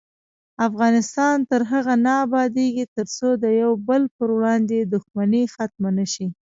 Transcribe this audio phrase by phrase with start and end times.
[0.67, 6.27] افغانستان تر هغو نه ابادیږي، ترڅو د یو بل پر وړاندې دښمني ختمه نشي.